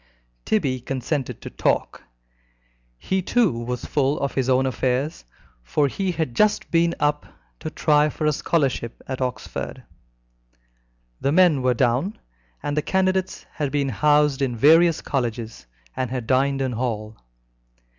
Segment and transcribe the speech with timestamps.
[0.45, 2.01] Tibby consented to talk.
[2.97, 5.25] He too was full of his own affairs,
[5.61, 7.27] for he had just been up
[7.59, 9.83] to try for a scholarship at Oxford.
[11.19, 12.17] The men were down,
[12.63, 17.15] and the candidates had been housed in various colleges, and had dined in hall.